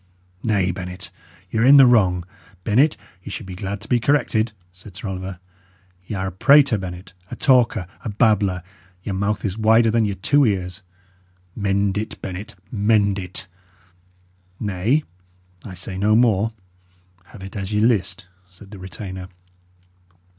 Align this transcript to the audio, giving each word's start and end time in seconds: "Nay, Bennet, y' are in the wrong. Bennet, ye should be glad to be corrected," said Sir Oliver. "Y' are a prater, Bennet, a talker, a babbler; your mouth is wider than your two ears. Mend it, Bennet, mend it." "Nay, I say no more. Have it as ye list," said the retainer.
"Nay, 0.43 0.71
Bennet, 0.71 1.11
y' 1.53 1.59
are 1.59 1.63
in 1.63 1.77
the 1.77 1.85
wrong. 1.85 2.25
Bennet, 2.63 2.97
ye 3.21 3.29
should 3.29 3.45
be 3.45 3.53
glad 3.53 3.79
to 3.81 3.87
be 3.87 3.99
corrected," 3.99 4.51
said 4.73 4.95
Sir 4.95 5.09
Oliver. 5.09 5.37
"Y' 6.07 6.15
are 6.15 6.25
a 6.25 6.31
prater, 6.31 6.79
Bennet, 6.79 7.13
a 7.29 7.35
talker, 7.35 7.85
a 8.03 8.09
babbler; 8.09 8.63
your 9.03 9.13
mouth 9.13 9.45
is 9.45 9.59
wider 9.59 9.91
than 9.91 10.05
your 10.05 10.15
two 10.15 10.43
ears. 10.43 10.81
Mend 11.55 11.99
it, 11.99 12.19
Bennet, 12.19 12.55
mend 12.71 13.19
it." 13.19 13.45
"Nay, 14.59 15.03
I 15.65 15.75
say 15.75 15.99
no 15.99 16.15
more. 16.15 16.51
Have 17.25 17.43
it 17.43 17.55
as 17.55 17.71
ye 17.71 17.79
list," 17.79 18.25
said 18.49 18.71
the 18.71 18.79
retainer. 18.79 19.27